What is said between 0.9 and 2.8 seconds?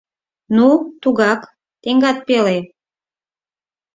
тугак, теҥгат пеле...